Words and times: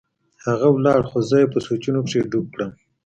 هغه 0.45 0.67
ولاړ 0.71 0.99
خو 1.09 1.17
زه 1.29 1.35
يې 1.41 1.47
په 1.53 1.59
سوچونو 1.67 1.99
کښې 2.05 2.21
ډوب 2.31 2.45
کړم. 2.53 2.71